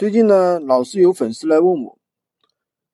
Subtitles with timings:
[0.00, 1.98] 最近呢，老是有粉丝来问我，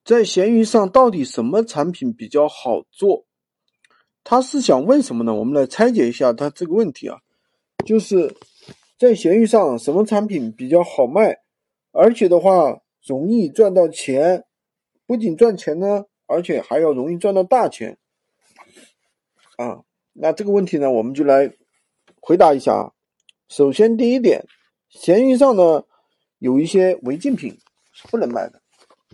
[0.04, 3.26] 在闲鱼上到底什么产品比较好做？
[4.24, 5.32] 他是想问什么呢？
[5.32, 7.18] 我们来拆解一下他这个问题啊，
[7.84, 8.34] 就是
[8.98, 11.38] 在闲鱼上什么产品比较好卖，
[11.92, 14.44] 而且的话容易赚到钱，
[15.06, 17.98] 不仅赚钱呢，而且还要容易赚到大钱
[19.58, 19.84] 啊。
[20.12, 21.52] 那这个问题呢，我们就来
[22.20, 22.90] 回答一下啊。
[23.48, 24.44] 首先第一点，
[24.88, 25.84] 闲鱼上呢。
[26.38, 27.58] 有一些违禁品
[27.92, 28.60] 是不能卖的，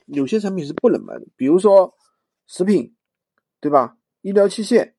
[0.07, 1.95] 有些产品是不能卖的，比如说
[2.47, 2.95] 食品，
[3.61, 3.97] 对吧？
[4.21, 4.95] 医疗器械，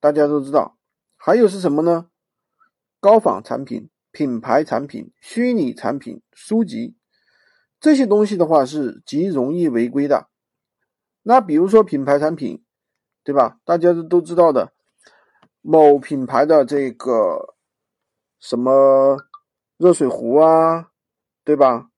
[0.00, 0.78] 大家都知道。
[1.16, 2.10] 还有是什么呢？
[3.00, 6.96] 高仿产品、品牌产品、虚拟产品、书籍
[7.78, 10.28] 这些东西的话是极容易违规的。
[11.22, 12.64] 那比如说品牌产品，
[13.22, 13.58] 对吧？
[13.64, 14.72] 大家都都知道的，
[15.60, 17.54] 某品牌的这个
[18.40, 19.18] 什么
[19.76, 20.90] 热水壶啊。
[21.44, 21.90] 对吧？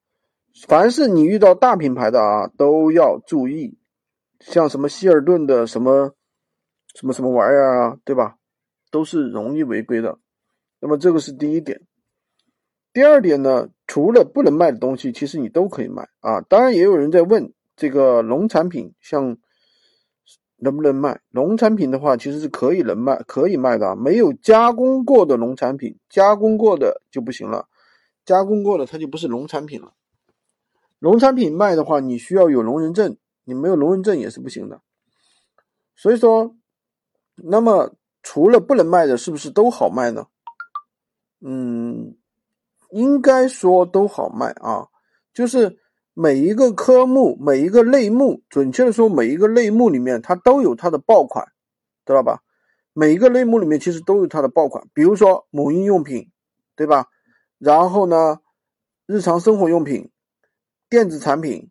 [0.67, 3.79] 凡是你遇到大品牌的啊，都要注意，
[4.41, 6.15] 像什么希尔顿的什么
[6.95, 8.37] 什么什么玩意儿啊，对吧？
[8.91, 10.19] 都是容易违规的。
[10.81, 11.83] 那么这个是第一点。
[12.93, 16.41] 第二点呢，除了不能卖的东西，其实你都可以卖啊。
[16.41, 19.37] 当然也有人在问这个农产品，像
[20.57, 21.21] 能不能卖？
[21.31, 23.95] 农产品的话，其实是可以能卖，可以卖的。
[23.97, 27.69] 没有加工过的农产品，加工过的就不行了。
[28.27, 29.95] 加工过的它就不是农产品了。
[30.99, 34.83] 农产品卖的话，你需要有农人证，你没有农人证也是不行的。
[35.95, 36.57] 所以说，
[37.37, 40.27] 那么除了不能卖的，是不是都好卖呢？
[41.41, 42.17] 嗯，
[42.91, 44.89] 应该说都好卖啊。
[45.33, 45.79] 就是
[46.15, 51.47] 每一个科目、每一个类目，准确的说，每一个类目里面它都有它的爆款，
[52.05, 52.43] 知道吧？
[52.95, 56.33] 每一个类目里面其实都有它的爆款，比如说母婴用品，
[56.75, 57.07] 对吧？
[57.59, 58.41] 然后呢，
[59.07, 60.11] 日常生活用品、
[60.89, 61.71] 电子产品，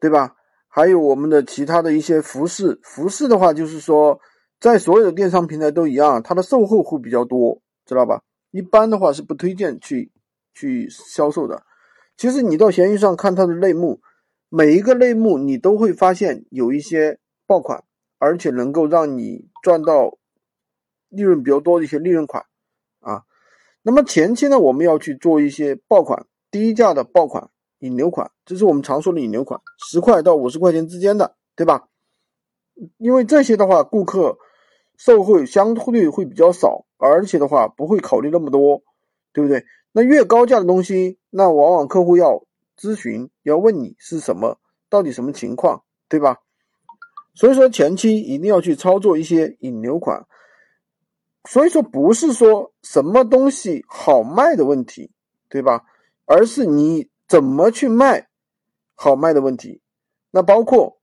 [0.00, 0.36] 对吧？
[0.68, 2.78] 还有我们的其他的一些服饰。
[2.84, 4.20] 服饰的话，就是说，
[4.60, 8.22] 在所有的电商平台都一样，它的售后会比较多，知道吧？
[8.52, 10.12] 一般的话是不推荐去
[10.54, 11.64] 去销售的。
[12.16, 14.00] 其实你到闲鱼上看它的类目，
[14.48, 17.82] 每一个类目你都会发现有一些爆款，
[18.18, 20.18] 而且能够让你赚到
[21.08, 22.44] 利润比较多的一些利润款。
[23.82, 27.48] 那么前期呢，我们要去做一些爆款、低价的爆款、
[27.78, 31.88] 引流款，这是我们常说的引流款，十块到五十块钱之间的，对吧？
[32.98, 34.38] 因为这些的话，顾客
[34.98, 38.82] 售后相对会比较少，而且的话不会考虑那么多，
[39.32, 39.64] 对不对？
[39.92, 42.44] 那越高价的东西，那往往客户要
[42.78, 44.58] 咨询，要问你是什么，
[44.90, 46.38] 到底什么情况，对吧？
[47.34, 50.26] 所以说前期一定要去操作一些引流款。
[51.48, 55.10] 所以说不是说什么东西好卖的问题，
[55.48, 55.84] 对吧？
[56.26, 58.28] 而是你怎么去卖
[58.94, 59.80] 好卖的问题。
[60.30, 61.00] 那包括，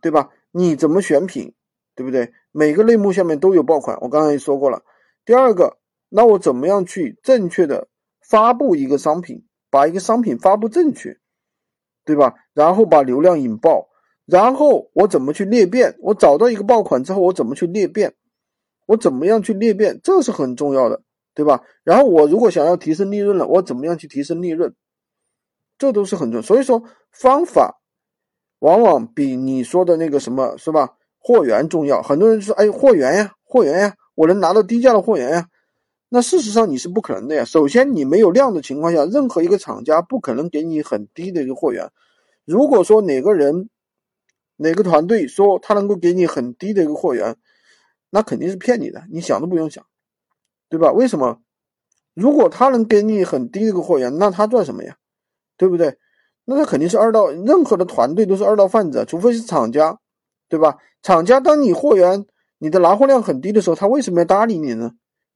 [0.00, 0.30] 对吧？
[0.52, 1.54] 你怎么选品，
[1.94, 2.32] 对不对？
[2.52, 4.82] 每个类目下面都有爆款，我刚才也说过了。
[5.24, 7.88] 第二个，那我怎么样去正确的
[8.22, 11.18] 发布一个商品，把一个商品发布正确，
[12.04, 12.34] 对吧？
[12.54, 13.88] 然后把流量引爆，
[14.24, 15.98] 然后我怎么去裂变？
[16.00, 18.14] 我找到一个爆款之后，我怎么去裂变？
[18.88, 21.02] 我怎么样去裂变，这是很重要的，
[21.34, 21.62] 对吧？
[21.84, 24.74] 然后我如果想要提升利润了，我怎么样去提升利润？
[25.76, 26.40] 这都是很重。
[26.40, 26.82] 所以说，
[27.12, 27.82] 方法
[28.60, 30.94] 往往比你说的那个什么是吧？
[31.18, 32.00] 货源重要。
[32.00, 35.48] 很多人说，哎，货源呀，货源呀，我能拿到低价的货源呀。
[36.08, 37.44] 那事实上你是不可能的呀。
[37.44, 41.90] 首先，你没有量的情况下，任何一个厂家不可能给你很低的一个货源。
[42.46, 43.68] 如果说哪个人、
[44.56, 47.36] 哪个团队说他能够给你很低的一个货源，
[48.10, 49.84] 那肯定是骗你的，你想都不用想，
[50.68, 50.92] 对吧？
[50.92, 51.40] 为什么？
[52.14, 54.96] 如果他能给你很低的一个货源，那他赚什么呀？
[55.56, 55.96] 对不对？
[56.44, 59.98] 那他肯定是二道，任何的团队都是二道贩子，除非是厂家，
[60.48, 60.78] 对吧？
[61.02, 62.26] 厂家当你货源
[62.58, 64.92] 你的拿货量很低的时候，他为什么要搭理你呢？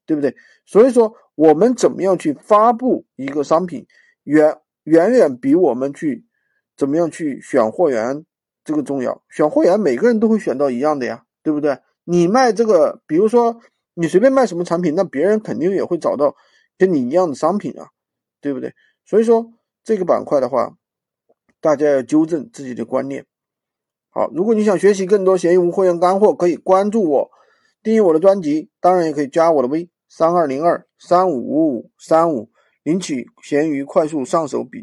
[0.07, 0.35] 对不对？
[0.67, 3.87] 所以说，我们怎么样去发布一个商品，
[4.25, 6.27] 远远远比我们去
[6.77, 8.25] 怎么样去选货源
[8.65, 9.23] 这个重要。
[9.31, 11.79] 选货源，每个人都会选到一样的呀，对不对？
[12.05, 13.61] 你卖这个，比如说
[13.95, 16.35] 你随便卖什么产品，那别人肯定也会找到
[16.79, 17.89] 跟你一样的商品啊，
[18.41, 18.75] 对不对？
[19.05, 19.53] 所以说
[19.85, 20.77] 这个板块的话，
[21.61, 23.27] 大家要纠正自己的观念。
[24.11, 27.31] 好，如果你想学习更多闲鱼无货源干货，可以关注我，
[27.83, 32.51] 订阅我的专辑，当然也可以加我的微三二零二三五五五三五，
[32.83, 34.81] 领取闲鱼快速上手笔。